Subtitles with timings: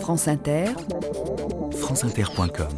[0.00, 0.66] France Inter,
[1.72, 2.68] franceinter.com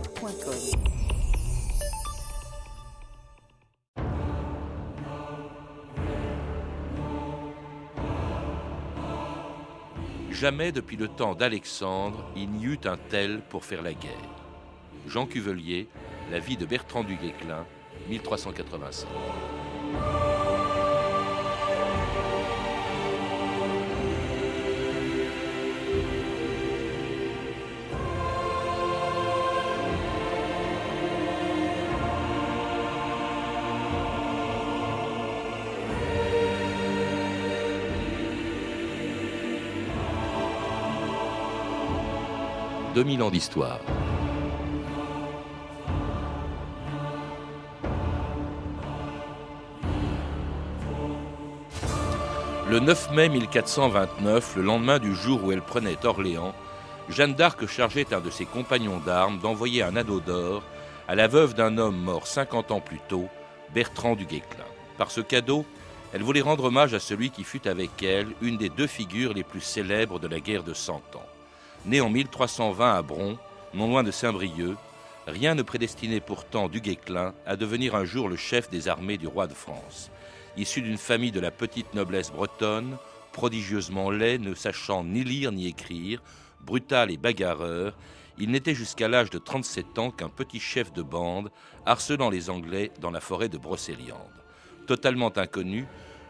[10.30, 14.12] Jamais depuis le temps d'Alexandre, il n'y eut un tel pour faire la guerre.
[15.06, 15.88] Jean Cuvelier,
[16.30, 17.66] La vie de Bertrand du Guesclin,
[18.08, 19.08] 1385.
[42.98, 43.78] 2000 ans d'histoire.
[52.68, 56.52] Le 9 mai 1429, le lendemain du jour où elle prenait Orléans,
[57.08, 60.64] Jeanne d'Arc chargeait un de ses compagnons d'armes d'envoyer un anneau d'or
[61.06, 63.28] à la veuve d'un homme mort 50 ans plus tôt,
[63.72, 64.64] Bertrand du Guesclin.
[64.96, 65.64] Par ce cadeau,
[66.12, 69.44] elle voulait rendre hommage à celui qui fut avec elle une des deux figures les
[69.44, 71.37] plus célèbres de la guerre de Cent Ans.
[71.86, 73.38] Né en 1320 à Bron,
[73.72, 74.76] non loin de Saint-Brieuc,
[75.26, 79.26] rien ne prédestinait pourtant du Guesclin à devenir un jour le chef des armées du
[79.26, 80.10] roi de France.
[80.56, 82.96] Issu d'une famille de la petite noblesse bretonne,
[83.32, 86.20] prodigieusement laid, ne sachant ni lire ni écrire,
[86.60, 87.96] brutal et bagarreur,
[88.38, 91.50] il n'était jusqu'à l'âge de 37 ans qu'un petit chef de bande
[91.86, 94.18] harcelant les Anglais dans la forêt de Brocéliande.
[94.86, 95.86] Totalement inconnu,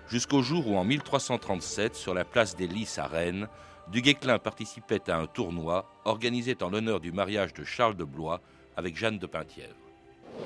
[0.09, 3.49] jusqu'au jour où en 1337, sur la place des Lys à Rennes,
[3.91, 8.41] du Guesclin participait à un tournoi organisé en l'honneur du mariage de Charles de Blois
[8.77, 9.75] avec Jeanne de Penthièvre.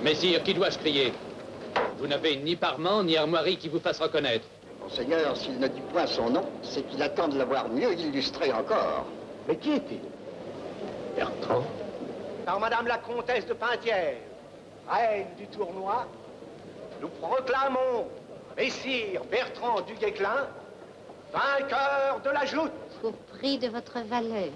[0.03, 1.13] Messire, qui dois-je crier?
[1.99, 4.47] Vous n'avez ni parement ni armoirie qui vous fasse reconnaître.
[4.81, 9.07] Monseigneur, s'il ne dit point son nom, c'est qu'il attend de l'avoir mieux illustré encore.
[9.49, 10.01] Mais qui est-il?
[11.17, 11.65] Bertrand
[12.47, 14.19] Par Madame la Comtesse de Penthièvre,
[14.89, 16.07] reine du tournoi,
[17.01, 18.09] nous proclamons
[18.57, 20.47] Messire Bertrand du Guesclin,
[21.33, 22.71] vainqueur de la joute
[23.05, 24.51] au prix de votre valeur.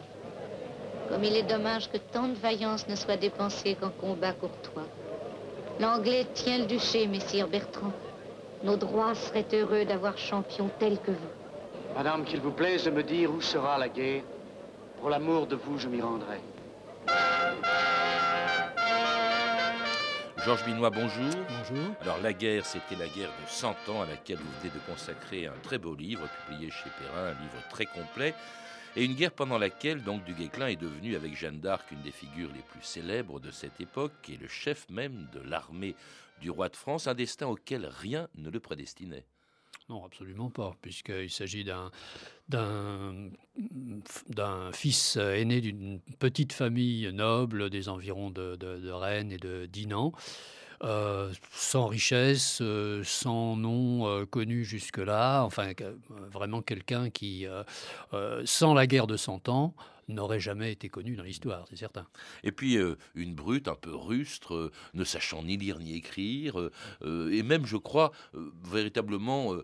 [1.09, 4.87] Comme il est dommage que tant de vaillance ne soit dépensée qu'en combat courtois.
[5.79, 7.93] L'Anglais tient le duché, messire Bertrand.
[8.65, 11.95] Nos droits seraient heureux d'avoir champion tel que vous.
[11.95, 14.23] Madame, qu'il vous plaise de me dire où sera la guerre.
[15.01, 16.41] Pour l'amour de vous, je m'y rendrai.
[20.47, 21.29] Georges Binois, bonjour.
[21.49, 21.97] Bonjour.
[22.03, 25.49] Alors, la guerre, c'était la guerre de 100 ans à laquelle vous venez de consacrer
[25.49, 28.33] un très beau livre, publié chez Perrin, un livre très complet.
[28.95, 32.13] Et une guerre pendant laquelle, donc, du Guesclin est devenu, avec Jeanne d'Arc, une des
[32.13, 35.97] figures les plus célèbres de cette époque, et le chef même de l'armée
[36.41, 39.27] du roi de France, un destin auquel rien ne le prédestinait.
[39.89, 41.93] Non, absolument pas, puisqu'il s'agit d'un,
[42.49, 43.31] d'un,
[44.73, 50.13] fils aîné d'une petite famille noble des environs de, de, Rennes et de Dinan.
[50.83, 55.73] Euh, sans richesse, euh, sans nom euh, connu jusque-là, enfin
[56.31, 57.47] vraiment quelqu'un qui,
[58.45, 59.75] sans la guerre de Cent Ans,
[60.09, 62.07] n'aurait jamais été connu dans l'histoire, c'est certain.
[62.45, 66.71] Et puis euh, une brute un peu rustre, euh, ne sachant ni lire ni écrire,
[67.03, 68.13] euh, et même, je crois,
[68.65, 69.55] véritablement,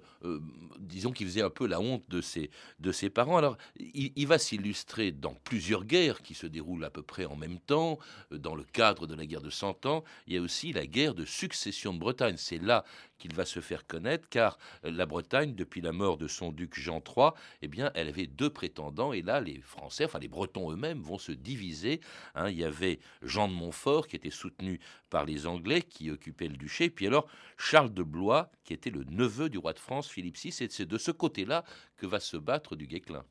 [0.78, 3.36] disons qu'il faisait un peu la honte de ses, de ses parents.
[3.36, 7.58] Alors, il, va s'illustrer dans plusieurs guerres qui se déroulent à peu près en même
[7.58, 7.98] temps.
[8.30, 11.14] Dans le cadre de la guerre de Cent Ans, il y a aussi la guerre
[11.14, 12.36] de succession de Bretagne.
[12.36, 12.84] C'est là
[13.22, 17.00] qu'il va se faire connaître, car la Bretagne, depuis la mort de son duc Jean
[17.00, 17.30] III,
[17.62, 21.18] eh bien, elle avait deux prétendants, et là, les Français, enfin les Bretons eux-mêmes, vont
[21.18, 22.00] se diviser.
[22.34, 22.50] Hein.
[22.50, 26.56] Il y avait Jean de Montfort, qui était soutenu par les Anglais, qui occupait le
[26.56, 30.36] duché, puis alors Charles de Blois, qui était le neveu du roi de France, Philippe
[30.36, 31.64] VI, et c'est de ce côté-là
[31.96, 33.24] que va se battre du Guesclin.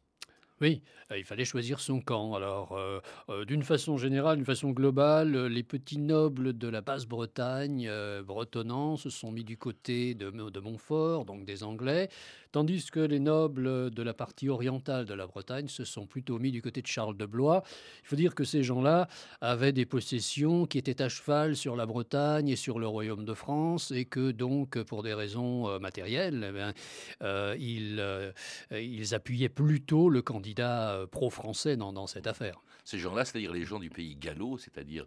[0.62, 2.36] Oui, euh, il fallait choisir son camp.
[2.36, 3.00] Alors, euh,
[3.30, 7.90] euh, d'une façon générale, d'une façon globale, les petits nobles de la basse-Bretagne
[8.24, 12.10] bretonnants se sont mis du côté de, de, Montfort, donc des Anglais,
[12.52, 16.52] tandis que les nobles de la partie orientale de la Bretagne se sont plutôt mis
[16.52, 17.64] du côté de Charles de Blois.
[18.04, 19.08] Il faut dire que ces gens-là
[19.42, 23.34] avaient des possessions qui étaient à cheval sur la Bretagne et sur le royaume de
[23.34, 26.74] France, et que donc, pour des raisons matérielles,
[27.22, 28.34] eh ils,
[28.72, 32.62] ils appuyaient plutôt le candidat euh, pro-français dans, cette affaire.
[32.84, 35.06] Ces gens-là, c'est-à-dire les gens du pays gallo, c'est-à-dire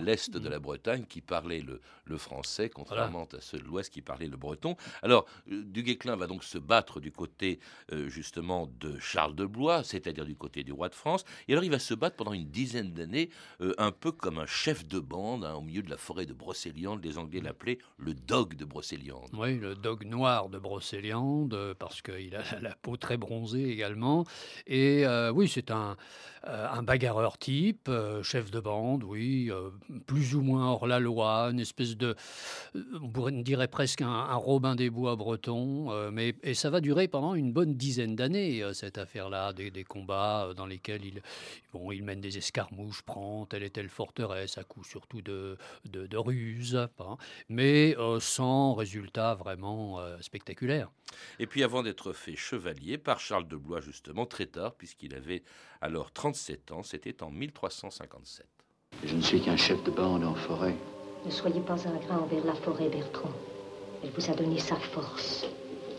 [0.00, 1.62] l'Est de la Bretagne, qui parlaient
[2.06, 4.76] le, français, contrairement à ceux de l'Ouest qui parlaient le breton.
[5.02, 7.58] Alors, euh, du Guesclin va donc se battre battre du côté
[7.92, 11.24] euh, justement de Charles de Blois, c'est-à-dire du côté du roi de France.
[11.48, 13.30] Et alors il va se battre pendant une dizaine d'années,
[13.60, 16.32] euh, un peu comme un chef de bande hein, au milieu de la forêt de
[16.32, 17.04] Brocéliande.
[17.04, 19.30] Les Anglais l'appelaient le dog de Brocéliande.
[19.32, 24.24] Oui, le dog noir de Brocéliande, parce qu'il a la peau très bronzée également.
[24.68, 25.96] Et oui, c'est un,
[26.44, 27.90] un bagarreur type,
[28.22, 29.50] chef de bande, oui,
[30.06, 32.14] plus ou moins hors la loi, une espèce de,
[32.74, 37.52] on dirait presque un, Robin des Bois breton, mais et ça va durer pendant une
[37.52, 41.22] bonne dizaine d'années cette affaire-là, des, combats dans lesquels il,
[41.72, 46.06] bon, il mène des escarmouches, prend telle et telle forteresse à coup surtout de, de,
[46.06, 47.16] de ruse, hein,
[47.48, 50.90] mais sans résultat vraiment spectaculaire.
[51.38, 55.42] Et puis avant d'être fait chevalier par Charles de Blois justement très tard, puisqu'il avait
[55.80, 58.46] alors 37 ans, c'était en 1357.
[59.04, 60.74] Je ne suis qu'un chef de bande en forêt.
[61.24, 63.32] Ne soyez pas ingrat envers la forêt, Bertrand.
[64.02, 65.46] Elle vous a donné sa force.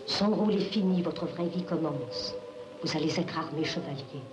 [0.08, 2.34] Son rôle est fini, votre vraie vie commence.
[2.82, 4.24] Vous allez être armé chevalier.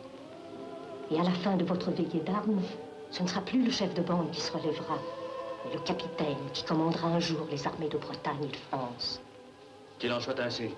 [1.10, 2.62] Et à la fin de votre veillée d'armes,
[3.10, 4.98] ce ne sera plus le chef de bande qui se relèvera,
[5.64, 9.20] mais le capitaine qui commandera un jour les armées de Bretagne et de France.
[9.98, 10.70] Qu'il en soit ainsi.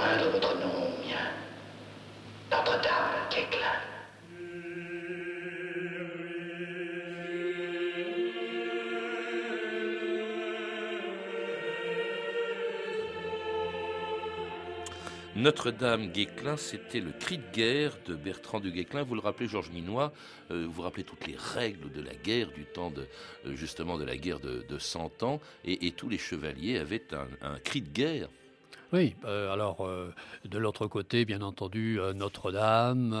[0.00, 1.30] Au mien,
[15.36, 16.56] Notre-Dame Guéclin.
[16.56, 19.02] C'était le cri de guerre de Bertrand du Guéclin.
[19.02, 20.12] Vous le rappelez, Georges Minois,
[20.50, 23.06] euh, vous rappelez toutes les règles de la guerre, du temps de,
[23.46, 27.06] euh, justement de la guerre de, de 100 ans, et, tous les chevaliers avaient
[27.42, 28.28] un cri de guerre
[28.92, 30.12] oui, euh, alors euh,
[30.44, 33.12] de l'autre côté, bien entendu, euh, Notre-Dame,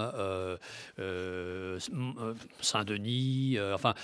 [2.60, 3.94] Saint-Denis, enfin,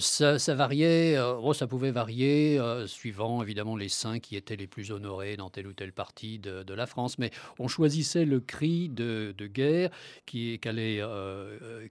[0.00, 5.36] ça, variait, oh, ça pouvait varier suivant évidemment les saints qui étaient les plus honorés
[5.36, 9.90] dans telle ou telle partie de, la France, mais on choisissait le cri de, guerre
[10.26, 11.02] qui qu'allaient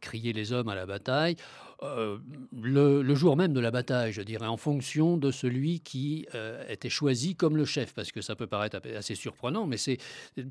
[0.01, 1.35] crier les hommes à la bataille.
[1.83, 2.17] Euh,
[2.61, 6.89] le, jour même de la bataille, je dirais, en fonction de celui qui euh, était
[6.89, 9.97] choisi comme le chef, parce que ça peut paraître assez surprenant, mais c'est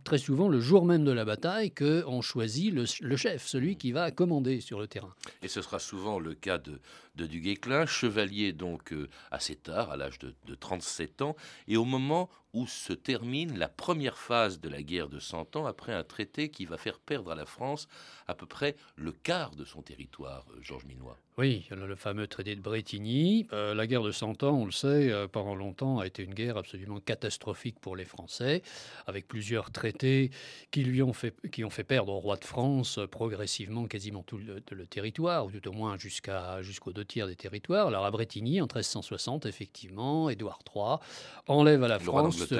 [0.02, 4.10] très souvent le jour même de la bataille qu'on choisit le, chef, celui qui va
[4.10, 5.14] commander sur le terrain.
[5.42, 6.80] Et ce sera souvent le cas de,
[7.14, 11.36] de Duguesclin, chevalier donc euh, assez tard, à l'âge de, de 37 ans,
[11.68, 15.66] et au moment où se termine la première phase de la guerre de Cent Ans
[15.66, 17.88] après un traité qui va faire perdre à la France
[18.26, 21.18] à peu près le quart de son territoire, euh, Georges Minois.
[21.40, 23.46] Oui, le fameux traité de Bretigny.
[23.54, 26.34] Euh, la guerre de Cent Ans, on le sait, euh, pendant longtemps a été une
[26.34, 28.62] guerre absolument catastrophique pour les Français,
[29.06, 30.32] avec plusieurs traités
[30.70, 34.36] qui lui ont fait, qui ont fait perdre au roi de France progressivement quasiment tout
[34.36, 37.86] le, territoire, ou tout au moins jusqu'à, jusqu'aux deux tiers des territoires.
[37.86, 40.98] Alors à Bretigny, en 1360, effectivement, Édouard III
[41.46, 42.52] enlève à la France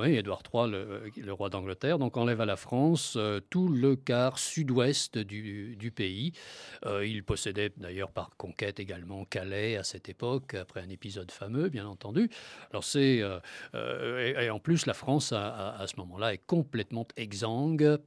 [0.00, 0.16] oui.
[0.16, 5.18] Édouard III, le, roi d'Angleterre, donc enlève à la France euh, tout le quart sud-ouest
[5.18, 6.32] du, pays.
[6.86, 11.70] Euh, il possédait d'ailleurs par conquête également Calais à cette époque, après un épisode fameux,
[11.70, 12.28] bien entendu.
[12.70, 17.98] Alors c'est euh, et, en plus la France à, ce moment-là est complètement exsangue,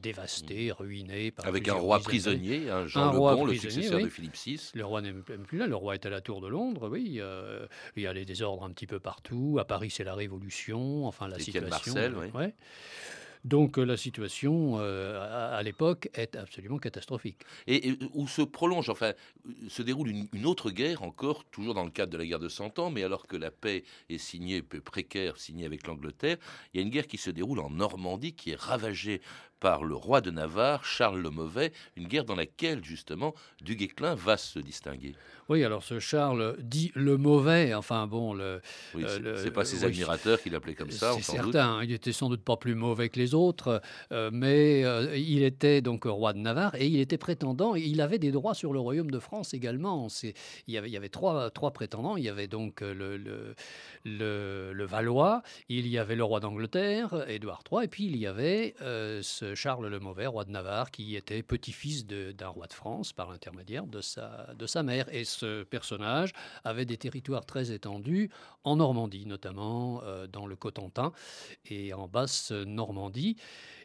[0.00, 0.72] dévastée, mm.
[0.72, 1.34] ruinée.
[1.44, 4.70] Avec un roi prisonnier, hein, Jean le Bon, le successeur de Philippe VI.
[4.74, 5.66] Le roi n'est plus là.
[5.66, 7.20] Le roi est à la Tour de Londres, oui.
[7.96, 9.58] il y a les désordres un petit peu partout.
[9.60, 11.94] À Paris, c'est la Révolution enfin la situation.
[11.94, 12.46] Marcel, oui.
[13.44, 17.42] Donc euh, la situation euh, à, l'époque est absolument catastrophique.
[17.66, 19.12] Et, où se prolonge, enfin,
[19.68, 22.78] se déroule une, autre guerre encore, toujours dans le cadre de la guerre de Cent
[22.78, 26.38] Ans, mais alors que la paix est signée, peu précaire, signée avec l'Angleterre,
[26.72, 29.20] il y a une guerre qui se déroule en Normandie, qui est ravagée
[29.64, 34.14] par le roi de Navarre, Charles le Mauvais, une guerre dans laquelle justement Du Guesclin
[34.14, 35.14] va se distinguer.
[35.48, 38.62] Oui, alors ce Charles dit le Mauvais, enfin bon, le.
[38.94, 41.12] Oui, euh, c'est pas ses admirateurs qui l'appelaient comme ça.
[41.14, 45.14] C'est certain, il était sans doute pas plus mauvais que les autres, euh, mais euh,
[45.16, 48.72] il était donc roi de Navarre et il était prétendant, il avait des droits sur
[48.72, 50.08] le royaume de France également.
[50.66, 53.54] Il y avait, il y avait trois, trois prétendants, il y avait donc le, le,
[54.04, 58.74] le, Valois, il y avait le roi d'Angleterre, Édouard III, et puis il y avait
[58.80, 63.30] ce Charles le Mauvais, roi de Navarre, qui était petit-fils d'un roi de France par
[63.30, 65.12] l'intermédiaire de sa, de sa mère.
[65.14, 66.32] Et ce personnage
[66.64, 68.30] avait des territoires très étendus
[68.64, 71.12] en Normandie, notamment euh, dans le Cotentin
[71.66, 73.36] et en basse Normandie.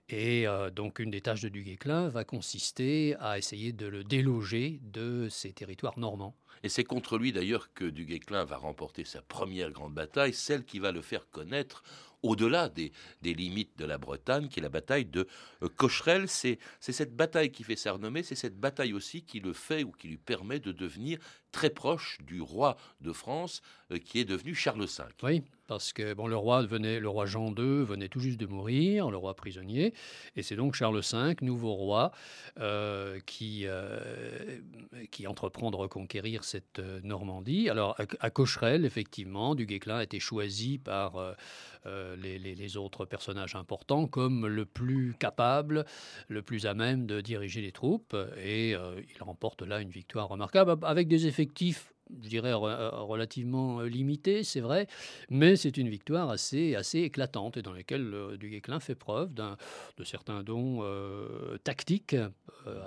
[0.10, 4.80] Et euh, donc une des tâches de Duguesclin va consister à essayer de le déloger
[4.82, 6.36] de ces territoires normands.
[6.64, 10.80] Et c'est contre lui d'ailleurs que Duguesclin va remporter sa première grande bataille, celle qui
[10.80, 11.84] va le faire connaître
[12.24, 12.92] au-delà des,
[13.24, 15.28] limites de la Bretagne, qui est la bataille de
[15.64, 16.28] euh, Cocherel.
[16.28, 19.92] C'est cette bataille qui fait sa renommée, c'est cette bataille aussi qui le fait ou
[19.92, 21.20] qui lui permet de devenir
[21.52, 23.62] très proche du roi de France,
[23.92, 25.04] euh, qui est devenu Charles V.
[25.24, 28.48] Oui, parce que bon, le roi venait, le roi Jean II venait tout juste de
[28.48, 29.94] mourir, le roi prisonnier,
[30.36, 32.12] et c'est donc Charles V, nouveau roi,
[32.60, 33.66] euh, qui
[35.12, 37.70] qui entreprend de reconquérir cette Normandie.
[37.70, 41.36] Alors à, Cocherel, effectivement, du Guesclin a été choisi par
[41.86, 45.86] euh, les, autres personnages importants comme le plus capable,
[46.28, 48.16] le plus à même de diriger les troupes.
[48.44, 53.82] Et euh, il remporte là une victoire remarquable avec des effectifs je dirais, euh, relativement
[53.82, 54.88] limité, c'est vrai,
[55.30, 59.34] mais c'est une victoire assez, assez éclatante et dans laquelle euh, du Guesclin fait preuve
[59.34, 62.16] de certains dons euh, tactiques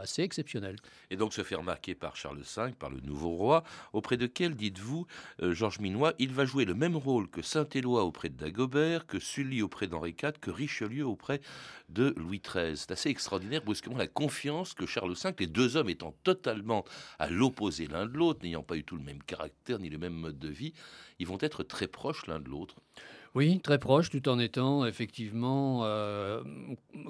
[0.00, 0.76] assez exceptionnels.
[1.11, 4.55] Et donc se fait remarquer par Charles V, par le nouveau roi, auprès de quel,
[4.55, 5.07] dites-vous,
[5.41, 9.62] Georges Minois, il va jouer le même rôle que Saint-Éloi auprès de Dagobert, que Sully
[9.62, 11.41] auprès d'Henri IV, que Richelieu auprès
[11.88, 12.76] de Louis XIII.
[12.76, 16.85] C'est assez extraordinaire, brusquement, la confiance que Charles V, les deux hommes étant totalement
[17.19, 19.99] à l'opposé l'un de l'autre, n'ayant pas eu tout le même même caractère ni le
[19.99, 20.73] même mode de vie,
[21.19, 22.76] ils vont être très proches l'un de l'autre.
[23.35, 26.42] Oui, très proches, tout en étant effectivement euh,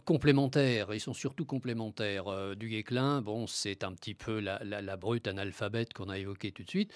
[0.05, 0.95] complémentaires.
[0.95, 2.29] Ils sont surtout complémentaires.
[2.29, 6.63] Euh, du Guesclin, bon, c'est un petit peu la, brute analphabète qu'on a évoquée tout
[6.63, 6.93] de suite.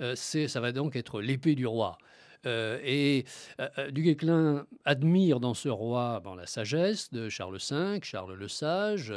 [0.00, 1.98] Euh, ça va donc être l'épée du roi.
[2.46, 3.24] Euh, et
[3.60, 8.48] euh, euh, du Guesclin admire dans ce roi la sagesse de Charles V, Charles le
[8.48, 9.12] Sage,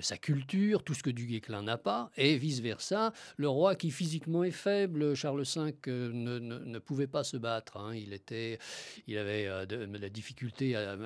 [0.00, 3.12] sa culture, tout ce que du Guesclin n'a pas, et vice-versa.
[3.36, 7.78] Le roi qui physiquement est faible, Charles V ne, pouvait pas se battre.
[7.78, 7.94] Hein.
[7.94, 8.58] Il, était,
[9.06, 10.96] il avait de, la difficulté à,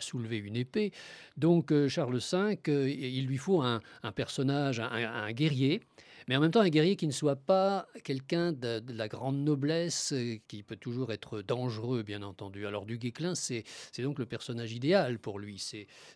[0.00, 0.92] soulever une épée.
[1.36, 3.80] Donc Charles V, il lui faut un,
[4.14, 5.80] personnage, un guerrier
[6.28, 10.12] mais en même temps un guerrier qui ne soit pas quelqu'un de, la grande noblesse,
[10.12, 12.66] euh, qui peut toujours être dangereux, bien entendu.
[12.66, 13.64] Alors du Guesclin, c'est
[13.98, 15.58] donc le personnage idéal pour lui.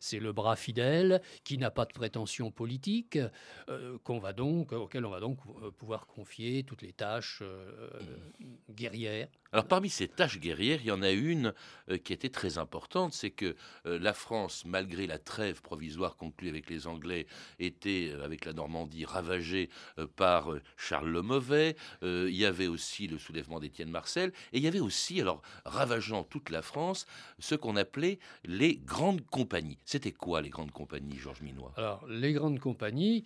[0.01, 3.19] C'est le bras fidèle, qui n'a pas de prétention politique,
[3.69, 7.43] euh, qu'on va donc, auquel on va donc euh, pouvoir confier toutes les tâches
[8.71, 9.29] guerrières.
[9.53, 11.53] Alors parmi ces tâches guerrières, il y en a une
[12.05, 16.87] qui était très importante, c'est que la France, malgré la trêve provisoire conclue avec les
[16.87, 17.27] Anglais,
[17.59, 19.69] était, avec la Normandie, ravagée
[20.07, 24.59] par euh, Charles le Mauvais, euh, il y avait aussi le soulèvement d'Étienne Marcel, et
[24.59, 27.07] il y avait aussi, alors ravageant toute la France,
[27.39, 29.79] ce qu'on appelait les grandes compagnies.
[29.85, 31.73] C'était quoi les grandes compagnies, Georges Minois?
[31.77, 33.25] Alors les grandes compagnies,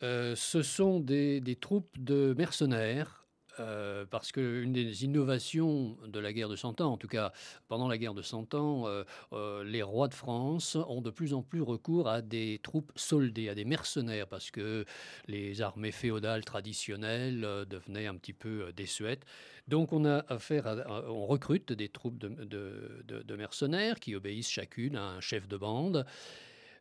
[0.00, 3.19] ce sont des, des troupes de mercenaires
[3.60, 7.32] euh, parce qu'une des innovations de la guerre de Cent Ans, en tout cas
[7.68, 11.34] pendant la guerre de Cent Ans, euh, euh, les rois de France ont de plus
[11.34, 14.86] en plus recours à des troupes soldées, à des mercenaires, parce que
[15.26, 19.24] les armées féodales traditionnelles devenaient un petit peu désuètes.
[19.68, 20.66] Donc on a affaire
[21.08, 26.06] on recrute des troupes de, mercenaires qui obéissent chacune à un chef de bande.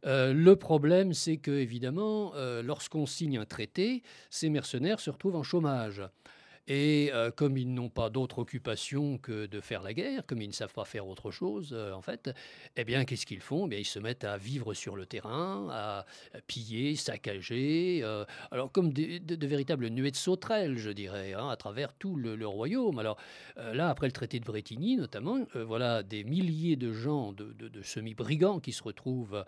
[0.03, 2.33] le problème, c'est que, évidemment,
[2.63, 6.01] lorsqu'on signe un traité, ces mercenaires se retrouvent en chômage.
[6.69, 10.47] Et euh, comme ils n'ont pas d'autre occupation que de faire la guerre, comme ils
[10.47, 12.29] ne savent pas faire autre chose, euh, en fait,
[12.77, 13.65] eh bien, qu'est-ce qu'ils font?
[13.65, 16.05] Eh bien, Ils se mettent à vivre sur le terrain, à,
[16.45, 21.91] piller, saccager, euh, alors comme de, véritables nuées de sauterelles, je dirais, hein, à travers
[21.93, 22.99] tout le, royaume.
[22.99, 23.17] Alors
[23.57, 28.71] là, après le traité de Bretigny, notamment, voilà des milliers de gens, de, semi-brigands qui
[28.71, 29.43] se retrouvent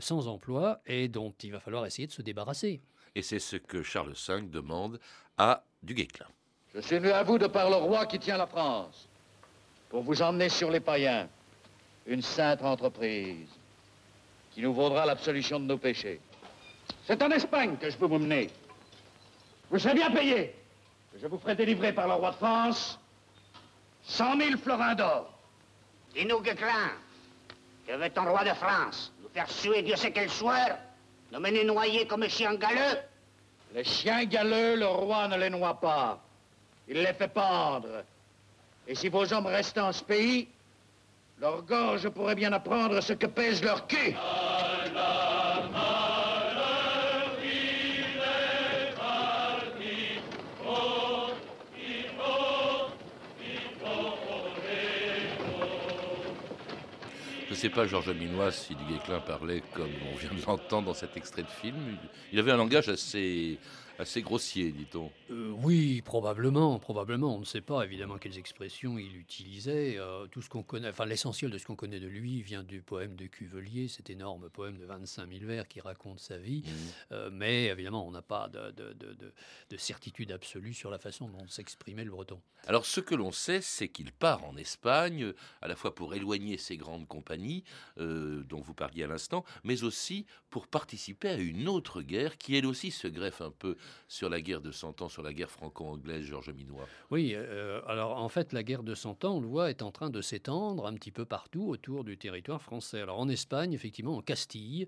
[0.00, 2.80] sans emploi et dont il va falloir essayer de se débarrasser.
[3.14, 4.98] Et c'est ce que Charles V demande
[5.38, 6.26] à Du Guesclin.
[6.74, 9.06] Je suis venu à vous de par le roi qui tient la France,
[9.90, 11.28] pour vous emmener sur les païens,
[12.06, 13.48] une sainte entreprise
[14.52, 16.20] qui nous vaudra l'absolution de nos péchés.
[17.06, 18.50] C'est en Espagne que je peux vous mener.
[19.70, 20.54] Vous serez bien payé.
[21.20, 22.98] Je vous ferai délivrer par le roi de France
[24.04, 25.30] cent mille florins d'or.
[26.14, 26.92] Dis-nous, Gueclin,
[27.86, 30.68] que veut ton roi de France Nous faire suer Dieu sait quel soir
[31.30, 32.98] Nous mener noyer comme chiens galeux?
[33.74, 36.18] Les chiens galeux, le roi ne les noie pas.
[36.88, 38.04] Il les fait pendre.
[38.86, 40.48] Et si vos hommes restent en ce pays,
[41.40, 44.14] leur gorge pourrait bien apprendre ce que pèse leur cul.
[57.52, 58.84] Je ne sais pas, Georges Minois, si Du
[59.26, 61.96] parlait comme on vient de l'entendre dans cet extrait de film.
[62.32, 63.58] Il avait un langage assez,
[63.98, 65.10] assez grossier, dit-on.
[65.30, 67.36] Euh, oui, probablement, probablement.
[67.36, 69.96] On ne sait pas évidemment quelles expressions il utilisait.
[69.98, 72.82] Euh, tout ce qu'on connaît, enfin l'essentiel de ce qu'on connaît de lui vient du
[72.82, 76.62] poème de Cuvelier, cet énorme poème de 25 000 vers qui raconte sa vie.
[77.10, 77.16] Mmh.
[77.32, 82.10] mais évidemment, on n'a pas de, de, certitude absolue sur la façon dont s'exprimait le
[82.10, 82.40] breton.
[82.66, 86.56] Alors ce que l'on sait, c'est qu'il part en Espagne, à la fois pour éloigner
[86.58, 87.64] ses grandes compagnies,
[87.96, 92.66] dont vous parliez à l'instant, mais aussi pour participer à une autre guerre qui elle
[92.66, 93.76] aussi se greffe un peu
[94.08, 96.86] sur la guerre de Cent Ans, sur la guerre franco-anglaise, Georges Minois.
[97.10, 99.90] Oui, euh, alors en fait la guerre de Cent Ans, on le voit, est en
[99.90, 103.00] train de s'étendre un petit peu partout autour du territoire français.
[103.00, 104.86] Alors en Espagne, effectivement, en Castille,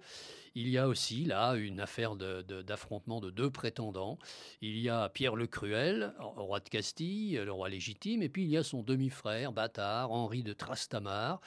[0.55, 4.19] il y a aussi là une affaire d'affrontement de, de, deux prétendants.
[4.61, 8.51] Il y a Pierre le Cruel, roi de Castille, le roi légitime, et puis il
[8.51, 11.41] y a son demi-frère, bâtard, Henri de Trastamare,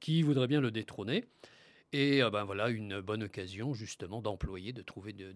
[0.00, 1.24] qui voudrait bien le détrôner.
[1.92, 5.34] Et euh, ben voilà une bonne occasion justement d'employer, de trouver de,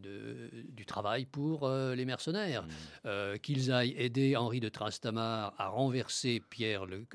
[0.68, 2.62] du travail pour euh, les mercenaires.
[2.62, 2.68] Mmh.
[3.06, 7.06] Euh, qu'ils aillent aider Henri de Trastamare à renverser Pierre le,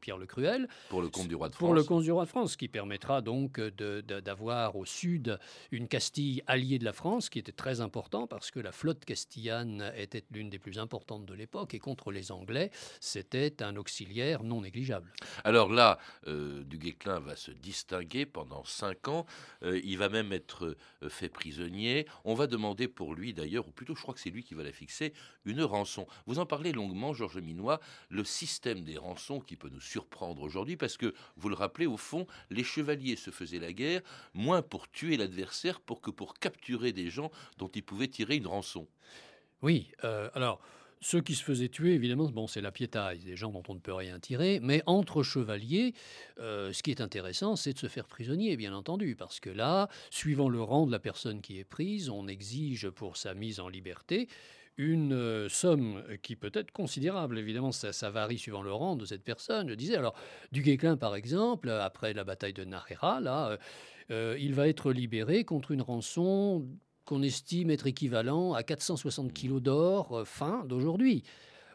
[0.00, 0.68] Pierre le Cruel.
[0.88, 1.66] Pour le compte du roi de France.
[1.66, 5.38] Pour le compte du roi de France, qui permettra donc d'avoir au sud
[5.70, 9.92] une Castille alliée de la France, qui était très important parce que la flotte castillane
[9.96, 14.62] était l'une des plus importantes de l'époque et contre les Anglais, c'était un auxiliaire non
[14.62, 15.12] négligeable.
[15.44, 19.26] Alors là, du Guesclin va se distinguer pendant cinq ans.
[19.62, 22.06] Euh, il va même être euh, fait prisonnier.
[22.24, 24.62] On va demander pour lui, d'ailleurs, ou plutôt je crois que c'est lui qui va
[24.62, 25.12] la fixer,
[25.44, 26.06] une rançon.
[26.26, 30.76] Vous en parlez longuement, Georges Minois, le système des rançons qui peut nous surprendre aujourd'hui,
[30.76, 34.02] parce que, vous le rappelez, au fond, les chevaliers se faisaient la guerre,
[34.34, 38.46] moins pour tuer l'adversaire pour que pour capturer des gens dont ils pouvaient tirer une
[38.46, 38.86] rançon.
[39.62, 40.60] Oui, euh, alors...
[41.02, 43.80] Ceux qui se faisaient tuer, évidemment, bon, c'est la piétaille, des gens dont on ne
[43.80, 44.60] peut rien tirer.
[44.62, 45.94] Mais entre chevaliers,
[46.38, 49.88] euh, ce qui est intéressant, c'est de se faire prisonnier, bien entendu, parce que là,
[50.10, 53.68] suivant le rang de la personne qui est prise, on exige pour sa mise en
[53.68, 54.28] liberté
[54.78, 57.36] une euh, somme qui peut être considérable.
[57.36, 59.68] Évidemment, ça, varie suivant le rang de cette personne.
[59.68, 60.14] Je disais, alors,
[60.52, 63.58] du Guesclin, par exemple, après la bataille de Narera, là,
[64.10, 66.66] euh, il va être libéré contre une rançon
[67.04, 71.22] qu'on estime être équivalent à 460 kilos d'or euh, fin d'aujourd'hui.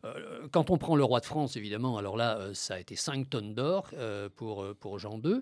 [0.05, 2.95] Euh, quand on prend le roi de France, évidemment, alors là, euh, ça a été
[2.95, 3.89] 5 tonnes d'or
[4.35, 5.41] pour, pour Jean II.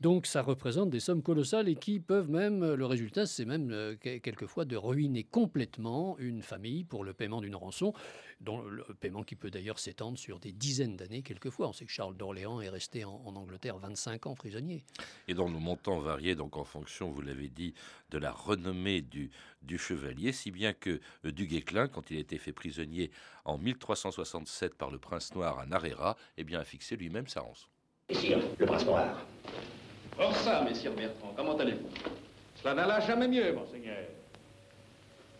[0.00, 4.64] Donc ça représente des sommes colossales et qui peuvent même, le résultat, c'est même quelquefois
[4.64, 7.92] de ruiner complètement une famille pour le paiement d'une rançon
[8.42, 11.68] dont le paiement qui peut d'ailleurs s'étendre sur des dizaines d'années quelquefois.
[11.68, 14.84] On sait que Charles d'Orléans est resté en, Angleterre 25 ans prisonnier.
[15.28, 17.74] Et dont le montant variait donc en fonction, vous l'avez dit,
[18.10, 19.30] de la renommée du,
[19.62, 23.10] du chevalier, si bien que euh, du Guesclin, quand il a été fait prisonnier
[23.44, 27.68] en 1367 par le prince noir à Narera, eh bien, a fixé lui-même sa rançon.
[28.10, 29.24] Messire, le prince noir.
[30.18, 31.88] Or ça, messire Bertrand, comment allez-vous?
[32.56, 34.04] Cela n'alla jamais mieux, monseigneur.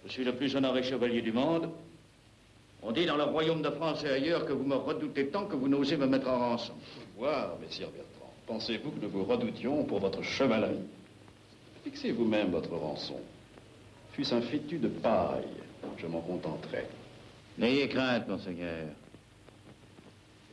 [0.04, 1.70] Je suis le plus honoré chevalier du monde,
[2.82, 5.56] on dit dans le royaume de France et ailleurs que vous me redoutez tant que
[5.56, 6.74] vous n'osez me mettre en rançon.
[7.16, 8.32] Voir, messire Bertrand.
[8.46, 10.80] Pensez-vous que nous vous redoutions pour votre chevalerie?
[11.84, 13.20] Fixez vous-même votre rançon.
[14.12, 15.46] Fût-ce un fétu de paille,
[15.96, 16.86] je m'en contenterai.
[17.58, 18.86] N'ayez crainte, monseigneur.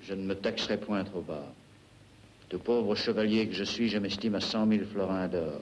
[0.01, 1.45] Je ne me taxerai point trop bas.
[2.49, 5.61] De pauvre chevalier que je suis, je m'estime à cent mille florins d'or.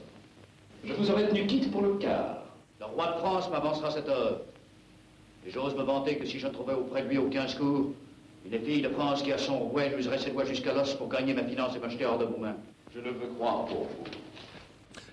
[0.83, 2.43] Je vous aurais tenu quitte pour le quart.
[2.79, 4.41] Le roi de France m'avancera cette œuvre.
[5.47, 7.93] Et j'ose me vanter que si je ne trouvais auprès de lui aucun secours,
[8.45, 11.33] une fille de France qui a son rouet j'userais ses doigts jusqu'à l'os pour gagner
[11.33, 12.57] ma finance et m'acheter hors de vos mains.
[12.93, 14.03] Je ne veux croire pour vous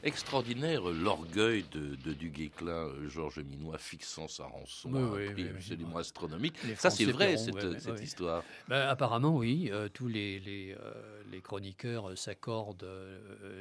[0.04, 5.56] extraordinaire l'orgueil de, de du Guesclin, euh, Georges Minois, fixant sa rançon oui, à un
[5.56, 6.54] absolument astronomique.
[6.76, 8.42] Ça, c'est vrai, cette, cette histoire.
[8.68, 9.70] Ben, apparemment, oui.
[9.72, 12.86] Euh, tous les, les, euh, les chroniqueurs s'accordent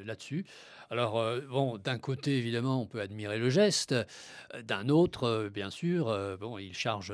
[0.06, 0.46] là-dessus.
[0.94, 3.96] Alors, bon, d'un côté, évidemment, on peut admirer le geste.
[4.64, 7.12] D'un autre, bien sûr, bon, il charge.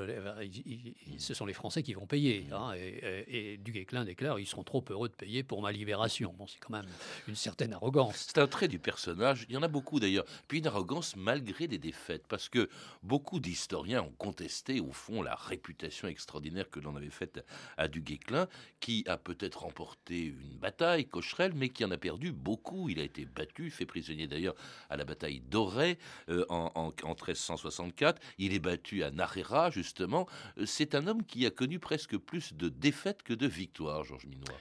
[1.18, 2.46] ce sont les Français qui vont payer.
[2.52, 6.36] Hein, et, et, Guesclin déclare ils seront trop heureux de payer pour ma libération.
[6.38, 6.88] Bon, c'est quand même
[7.30, 8.28] une certaine arrogance.
[8.28, 10.26] C'est un trait du personnage il y en a beaucoup d'ailleurs.
[10.48, 12.70] Puis une arrogance malgré des défaites, parce que
[13.04, 17.46] beaucoup d'historiens ont contesté au fond la réputation extraordinaire que l'on avait faite
[17.78, 18.48] à du Guesclin,
[18.80, 22.90] qui a peut-être remporté une bataille, Cocherel, mais qui en a perdu beaucoup.
[22.90, 24.56] Il a été battu, fait prisonnier d'ailleurs
[24.90, 25.98] à la bataille d'Auray
[26.30, 28.22] euh, en, en, 1364.
[28.38, 30.28] Il est battu à Narera, justement.
[30.58, 34.28] Euh, c'est un homme qui a connu presque plus de défaites que de victoires, Georges
[34.28, 34.58] Minois.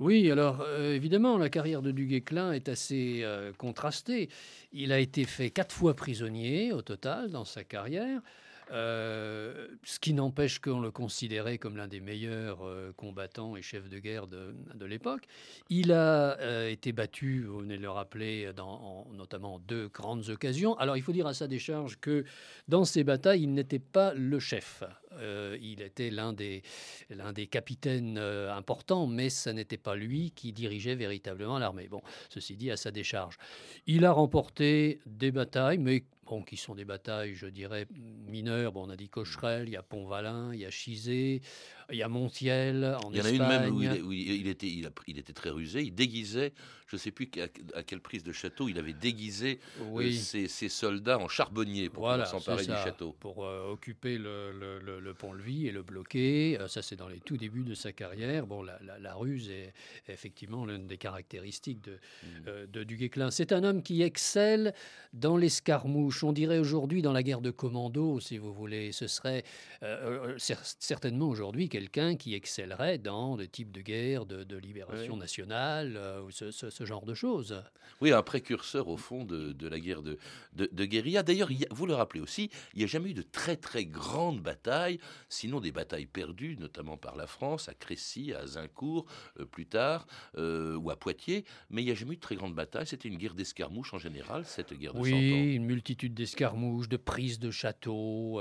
[0.00, 3.24] Oui, alors euh, évidemment, la carrière de Duguay-Clin est assez
[3.58, 4.28] contrastée.
[4.72, 8.20] Il a été fait quatre fois prisonnier au total dans sa carrière.
[8.70, 13.88] Euh, ce qui n'empêche qu'on le considérait comme l'un des meilleurs euh, combattants et chefs
[13.88, 15.24] de guerre de, l'époque.
[15.70, 20.28] Il a euh, été battu, vous venez de le rappeler, dans, notamment en deux grandes
[20.28, 20.76] occasions.
[20.78, 22.24] Alors il faut dire à sa décharge que
[22.68, 24.82] dans ces batailles, il n'était pas le chef.
[25.60, 26.62] Il était l'un des,
[27.08, 31.86] l'un des capitaines importants, mais ce n'était pas lui qui dirigeait véritablement l'armée.
[31.86, 33.38] Bon, ceci dit, à sa décharge.
[33.86, 37.86] Il a remporté des batailles, mais bon, qui sont des batailles, je dirais,
[38.26, 38.72] mineures.
[38.72, 41.42] Bon, on a dit Cocherel, il y a Pont-Valin, il y a Chizé,
[41.90, 43.82] il y a Montiel en Il y en a une même où,
[44.12, 45.82] il, était, il, était très rusé.
[45.82, 46.52] Il déguisait,
[46.86, 47.30] je ne sais plus
[47.74, 52.64] à, quelle prise de château, il avait déguisé euh, ses, soldats en charbonniers pour s'emparer
[52.64, 53.14] du château.
[53.20, 56.58] Pour euh, occuper le, pont-levis et le bloquer.
[56.58, 58.46] Euh, ça, c'est dans les tout débuts de sa carrière.
[58.46, 59.72] Bon, la, ruse est,
[60.08, 62.66] effectivement l'une des caractéristiques de, mmh.
[62.72, 63.30] de du Guesclin.
[63.30, 64.74] C'est un homme qui excelle
[65.12, 66.23] dans l'escarmouche.
[66.24, 68.92] On dirait aujourd'hui dans la guerre de commando, si vous voulez.
[68.92, 69.44] Ce serait
[70.38, 76.30] certainement aujourd'hui quelqu'un qui excellerait dans le type de guerre de, libération nationale euh, ou
[76.30, 77.62] ce, genre de choses.
[78.00, 80.18] Oui, un précurseur au fond de, la guerre de,
[80.54, 81.22] de, guérilla.
[81.22, 84.98] D'ailleurs, vous le rappelez aussi, il n'y a jamais eu de très très grandes batailles,
[85.28, 89.06] sinon des batailles perdues, notamment par la France, à Crécy, à Zincourt,
[89.40, 90.06] euh, plus tard,
[90.36, 92.86] euh, ou à Poitiers, mais il n'y a jamais eu de très grandes batailles.
[92.86, 95.20] C'était une guerre d'escarmouches en général, cette guerre de oui, 100 ans.
[95.20, 98.40] Oui, une multitude d'escarmouches, de prises de châteaux,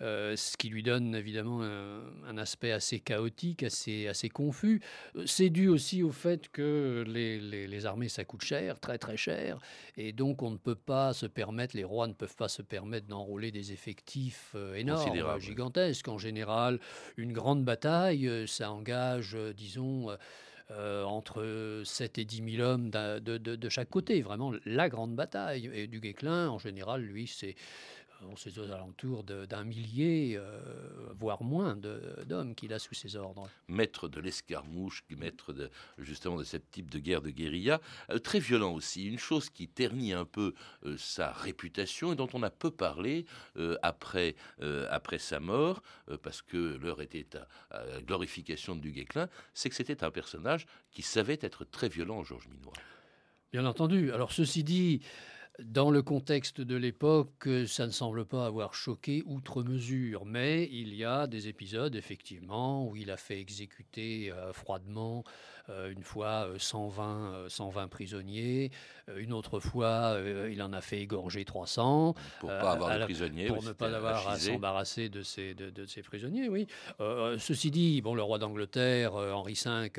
[0.00, 4.80] ce qui lui donne évidemment un, un aspect assez chaotique, assez, assez confus.
[5.16, 9.16] Euh, c'est dû aussi au fait que les, les, armées, ça coûte cher, très très
[9.16, 9.58] cher,
[9.96, 13.06] et donc on ne peut pas se permettre, les rois ne peuvent pas se permettre
[13.06, 16.08] d'enrôler des effectifs euh, énormes, gigantesques.
[16.08, 16.80] En général,
[17.16, 20.08] une grande bataille, euh, ça engage, disons,
[21.04, 25.70] entre 7 et 10 000 hommes de, de, de, chaque côté, vraiment la grande bataille.
[25.74, 27.56] Et du Guesclin, en général, lui, c'est
[28.28, 30.60] on sait aux alentours d'un millier, euh,
[31.14, 31.76] voire moins
[32.26, 33.48] d'hommes qu'il a sous ses ordres.
[33.68, 37.80] Maître de l'escarmouche, maître de, justement de ce type de guerre de guérilla,
[38.10, 39.06] euh, très violent aussi.
[39.06, 40.54] Une chose qui ternit un peu
[40.84, 43.24] euh, sa réputation et dont on a peu parlé
[43.82, 44.34] après,
[44.90, 45.82] après sa mort,
[46.22, 47.26] parce que l'heure était
[47.70, 52.22] à, la glorification de Duguesclin, c'est que c'était un personnage qui savait être très violent,
[52.24, 52.72] Georges Minois.
[53.52, 54.12] Bien entendu.
[54.12, 55.00] Alors ceci dit,
[55.58, 60.94] dans le contexte de l'époque, ça ne semble pas avoir choqué outre mesure, mais il
[60.94, 65.59] y a des épisodes, effectivement, où il a fait exécuter euh, froidement euh,
[65.90, 68.70] une fois 120, euh, 120 prisonniers,
[69.16, 70.16] une autre fois
[70.50, 72.14] il en a fait égorger 300.
[72.38, 73.46] Pour pas avoir de prisonniers.
[73.46, 76.66] Pour ne pas avoir à s'embarrasser de ces, de, de ces prisonniers, oui.
[77.38, 79.90] ceci dit, bon, le roi d'Angleterre, Henri V,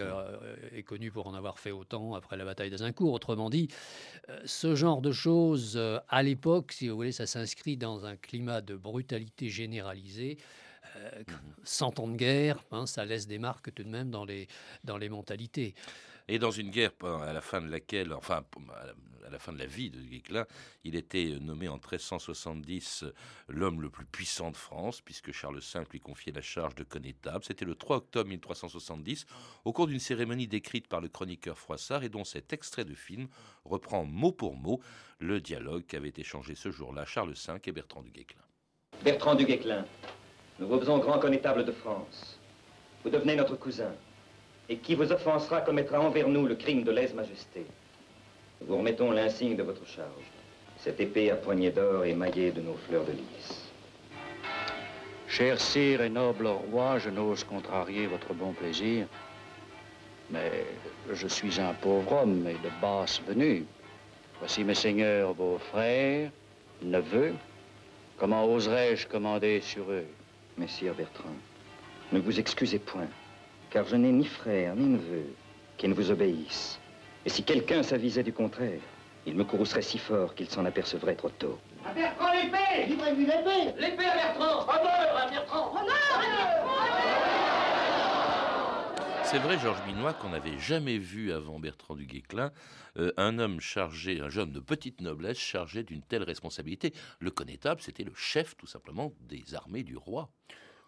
[0.74, 3.14] est connu pour en avoir fait autant après la bataille d'Azincourt.
[3.14, 3.68] Autrement dit,
[4.46, 8.62] ce genre de choses euh, à l'époque, si vous voulez, ça s'inscrit dans un climat
[8.62, 10.38] de brutalité généralisée.
[11.02, 11.24] Euh,
[11.64, 14.48] cent ans de guerre, hein, ça laisse des marques tout de même dans les,
[14.84, 15.74] dans les mentalités.
[16.28, 18.44] Et dans une guerre à la fin de laquelle, enfin,
[19.26, 20.46] à la fin de la vie de Guesclin,
[20.84, 23.06] il était nommé en 1370
[23.48, 27.44] l'homme le plus puissant de France, puisque Charles V lui confiait la charge de connétable.
[27.44, 29.26] C'était le 3 octobre 1370,
[29.66, 33.28] au cours d'une cérémonie décrite par le chroniqueur Froissart et dont cet extrait de film
[33.66, 34.82] reprend mot pour mot
[35.20, 38.42] le dialogue qu'avaient échangé ce jour-là Charles V et Bertrand du Guesclin.
[39.04, 39.86] Bertrand du Guesclin,
[40.62, 42.38] nous vous faisons grand connétable de France.
[43.04, 43.94] Vous devenez notre cousin
[44.70, 47.66] et qui vous offensera commettra envers nous le crime de lèse-majesté.
[48.62, 50.30] Nous vous remettons l'insigne de votre charge.
[50.78, 53.72] Cette épée à poignée d'or émaillée de nos fleurs de lys.
[55.28, 59.08] Cher sire et noble roi, je n'ose contrarier votre bon plaisir,
[60.30, 60.66] mais
[61.12, 63.66] je suis un pauvre homme et de basse venue.
[64.38, 66.30] Voici mes seigneurs, vos frères,
[66.84, 67.34] neveux.
[68.20, 70.06] Comment oserais-je commander sur eux
[70.62, 71.34] Messire Bertrand,
[72.12, 73.08] ne vous excusez point
[73.72, 75.26] car je n'ai ni frère ni neveu
[75.76, 76.80] qui ne vous obéissent.
[77.26, 78.80] Et si quelqu'un s'avisait du contraire,
[79.26, 81.58] il me courroucerait si fort qu'il s'en apercevrait trop tôt.
[81.84, 82.86] À Bertrand l'épée!
[82.90, 83.74] Livrez-lui l'épée!
[83.80, 84.70] L'épée à Bertrand!
[84.70, 85.74] Honneur à Bertrand
[89.32, 92.52] C'est vrai, Georges Binois, qu'on n'avait jamais vu avant Bertrand du Guesclin
[92.98, 96.94] euh, un homme chargé, un jeune de petite noblesse chargé d'une telle responsabilité.
[97.20, 100.30] Le connétable, c'était le chef, tout simplement, des armées du roi.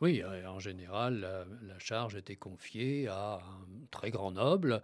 [0.02, 4.82] Oui, euh, en général, la, charge était confiée à un très grand noble.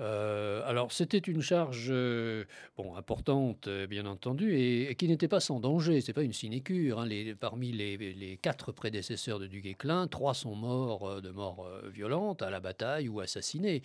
[0.00, 2.44] Euh, alors, c'était une charge euh,
[2.76, 6.00] bon, importante, bien entendu, et, qui n'était pas sans danger.
[6.00, 7.00] Ce n'est pas une sinécure.
[7.00, 7.08] Hein.
[7.40, 12.60] parmi les, quatre prédécesseurs de Du Guesclin, trois sont morts de mort violente à la
[12.60, 13.82] bataille ou assassinés.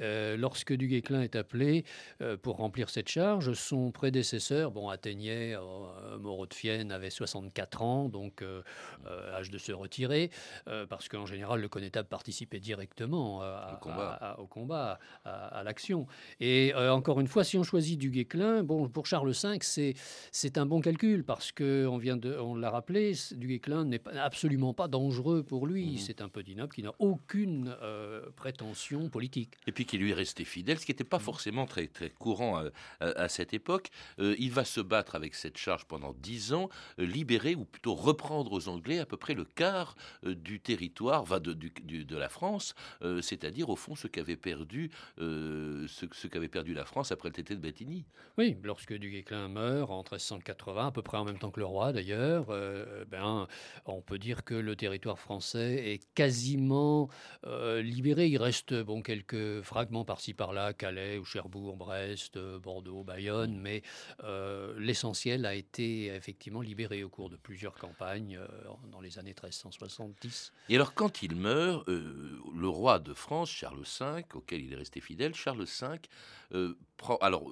[0.00, 1.84] Lorsque Du Guesclin est appelé
[2.42, 5.56] pour remplir cette charge, son prédécesseur, bon, atteignait,
[6.18, 8.44] Moreau de Fienne avait 64 ans, donc
[9.34, 10.30] âge de se retirer,
[10.88, 13.42] parce qu'en général, le connétable participait directement
[14.38, 16.06] au combat, à, l'action.
[16.40, 19.94] Et encore une fois, si on choisit Du Guesclin, bon, pour Charles V, c'est,
[20.32, 24.74] c'est un bon calcul, parce qu'on vient de, on l'a rappelé, Du Guesclin n'est absolument
[24.74, 25.94] pas dangereux pour lui.
[25.94, 25.98] Mmh.
[25.98, 27.76] C'est un petit noble qui n'a aucune
[28.36, 29.54] prétention politique.
[29.66, 31.22] Et puis qui lui est resté fidèle, ce qui n'était pas mmh.
[31.22, 32.62] forcément très, très courant
[33.00, 33.88] à, cette époque.
[34.18, 38.68] il va se battre avec cette charge pendant dix ans, libérer ou plutôt reprendre aux
[38.68, 42.74] Anglais à peu près le quart du territoire va de, de, la France,
[43.20, 47.56] c'est-à-dire au fond ce qu'avait perdu, ce, ce qu'avait perdu la France après le traité
[47.56, 48.04] de Bétigny.
[48.38, 51.66] Oui, lorsque Du Guesclin meurt en 1380, à peu près en même temps que le
[51.66, 52.46] roi d'ailleurs,
[53.10, 53.48] ben,
[53.86, 57.08] on peut dire que le territoire français est quasiment
[57.44, 58.28] libéré.
[58.28, 63.82] Il reste bon, quelques fragments par-ci par-là, Calais ou Cherbourg, Brest, Bordeaux, Bayonne, mais
[64.76, 68.38] l'essentiel a été effectivement libéré au cours de plusieurs campagnes
[68.92, 70.52] dans les années 1370.
[70.68, 75.00] Et alors quand il meurt, le roi de France, Charles V, auquel il est resté
[75.00, 76.66] fidèle, Charles V.
[77.20, 77.50] Alors,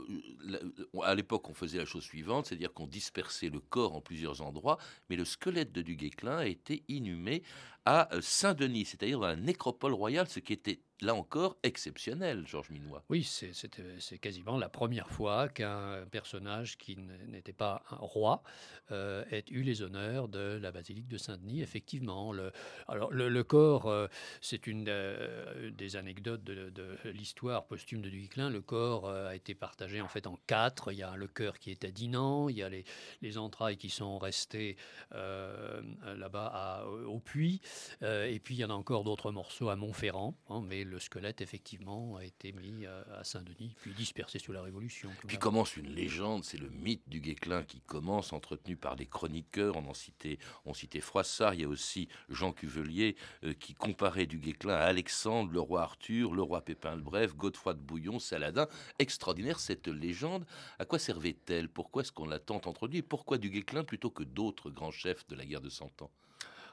[1.02, 4.78] à l'époque, on faisait la chose suivante, c'est-à-dire qu'on dispersait le corps en plusieurs endroits,
[5.08, 7.42] mais le squelette de Du Guesclin a été inhumé
[7.84, 13.02] à Saint-Denis, c'est-à-dire dans la nécropole royale, ce qui était là encore exceptionnel, Georges Minois.
[13.08, 16.96] Oui, c'est quasiment la première fois qu'un personnage qui
[17.28, 18.42] n'était pas un roi
[18.90, 21.62] euh, ait eu les honneurs de la basilique de Saint-Denis.
[21.62, 22.52] Effectivement, le,
[22.88, 24.06] alors le, corps, euh,
[24.40, 26.72] c'est une euh, des anecdotes de,
[27.04, 28.50] l'histoire posthume de Duclin.
[28.50, 30.92] Le corps a été partagé en fait en quatre.
[30.92, 32.85] Il y a le cœur qui est à Dinan, il y a les,
[33.22, 34.77] les entrailles qui sont restées
[35.12, 37.61] là-bas au puits,
[38.03, 41.40] et puis il y en a encore d'autres morceaux à Montferrand, hein, mais le squelette,
[41.40, 45.11] effectivement, a été mis à Saint-Denis, puis dispersé sous la Révolution.
[45.27, 49.77] Puis commence une légende, c'est le mythe du Guesclin qui commence, entretenu par les chroniqueurs.
[49.77, 54.27] On en citait, on citait Froissart, il y a aussi Jean Cuvelier euh, qui comparait
[54.27, 58.18] du Guesclin à Alexandre, le roi Arthur, le roi Pépin le Bref, Godefroy de Bouillon,
[58.18, 58.66] Saladin.
[59.29, 60.47] Extraordinaire cette légende.
[60.79, 61.69] À quoi servait-elle?
[61.69, 63.03] Pourquoi est-ce qu'on l'a tant introduit?
[63.03, 66.11] Pourquoi du Guesclin plutôt que d'autres grands chefs de la guerre de Cent Ans?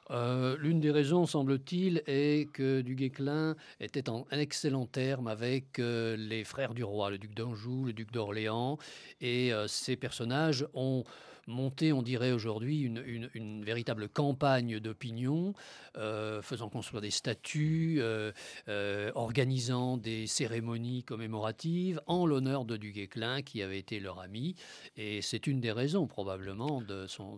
[0.10, 6.16] Euh, l'une des raisons, semble-t-il, est que Du Guesclin était en excellent terme avec euh,
[6.16, 8.78] les frères du roi, le duc d'Anjou, le duc d'Orléans,
[9.20, 11.04] et euh, ces personnages ont
[11.48, 15.54] monter, on dirait aujourd'hui, une, véritable campagne d'opinion,
[15.98, 18.32] euh, faisant construire des statues, euh,
[18.68, 24.56] euh, organisant des cérémonies commémoratives en l'honneur de Du Guesclin, qui avait été leur ami.
[24.98, 27.38] Et c'est une des raisons, probablement, de son,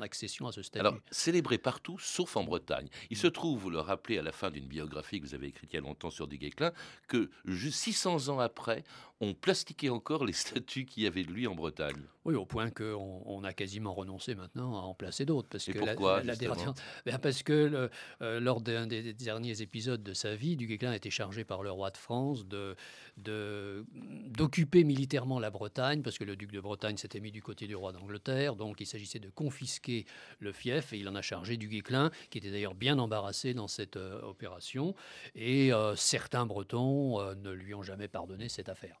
[0.00, 0.80] accession à ce statut.
[0.80, 2.88] Alors, célébré partout, sauf en Bretagne.
[3.10, 5.70] Il se trouve, vous le rappelez à la fin d'une biographie que vous avez écrite
[5.72, 6.72] il y a longtemps sur Du Guesclin,
[7.08, 8.84] que 600 ans après,
[9.20, 12.02] on plastiquait encore les statues qu'il y avait de lui en Bretagne.
[12.24, 15.48] Oui, au point qu'on on a quasiment renoncé maintenant à en placer d'autres.
[15.48, 17.88] Parce que pourquoi, la, ben, Parce que
[18.20, 21.62] euh, lors d'un des derniers épisodes de sa vie, Du Guesclin a été chargé par
[21.62, 22.76] le roi de France de,
[23.16, 27.74] d'occuper militairement la Bretagne, parce que le duc de Bretagne s'était mis du côté du
[27.74, 30.04] roi d'Angleterre, donc il s'agissait de confisquer
[30.38, 33.68] le fief, et il en a chargé du Guesclin, qui était d'ailleurs bien embarrassé dans
[33.68, 34.94] cette euh, opération,
[35.34, 39.00] et euh, certains Bretons ne lui ont jamais pardonné cette affaire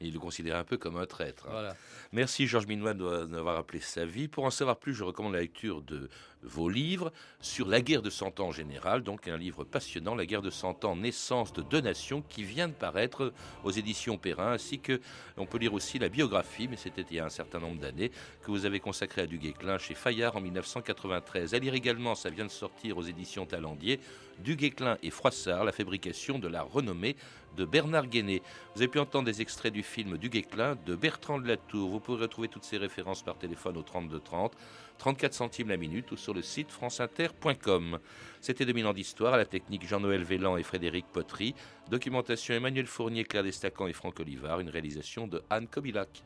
[0.00, 1.46] il le considérait un peu comme un traître.
[1.48, 1.72] Hein.
[2.12, 4.28] Merci Georges Minois d'avoir rappelé sa vie.
[4.28, 6.08] Pour en savoir plus, je recommande la lecture de
[6.42, 10.26] vos livres sur la guerre de Cent Ans en général, donc un livre passionnant, La
[10.26, 13.32] guerre de Cent Ans, naissance de deux nations, qui vient de paraître
[13.64, 15.00] aux éditions Perrin, ainsi que
[15.36, 18.10] on peut lire aussi la biographie, mais c'était il y a un certain nombre d'années,
[18.42, 21.54] que vous avez consacrée à Du Guesclin chez Fayard en 1993.
[21.54, 24.00] À lire également, ça vient de sortir aux éditions Talendier,
[24.38, 27.16] Du Guesclin et Froissart, la fabrication de la renommée
[27.56, 28.42] de Bernard Guéné.
[28.74, 31.90] Vous avez pu entendre des extraits du film Du Guesclin de Bertrand de Latour.
[31.90, 34.52] Vous pourrez retrouver toutes ces références par téléphone au 32 30,
[34.98, 37.98] 34 centimes la minute ou sur le site franceinter.com.
[38.40, 41.54] C'était 2000 ans d'histoire à la technique Jean-Noël Vélan et Frédéric Potry.
[41.90, 44.60] Documentation Emmanuel Fournier, Claire Destacan et Franck Olivard.
[44.60, 46.24] Une réalisation de Anne Kobilac.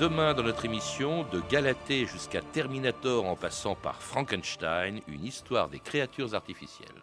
[0.00, 5.78] Demain, dans notre émission, de Galatée jusqu'à Terminator en passant par Frankenstein, une histoire des
[5.78, 7.01] créatures artificielles.